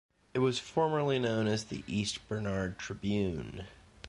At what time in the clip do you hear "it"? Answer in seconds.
0.33-0.39